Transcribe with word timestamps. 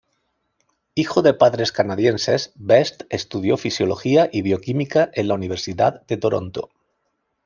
Hijo 0.95 1.21
de 1.21 1.35
padres 1.35 1.71
canadienses, 1.71 2.53
Best 2.55 3.03
estudió 3.11 3.55
fisiología 3.55 4.31
y 4.33 4.41
bioquímica 4.41 5.11
en 5.13 5.27
la 5.27 5.35
Universidad 5.35 6.01
de 6.07 6.17
Toronto. 6.17 6.71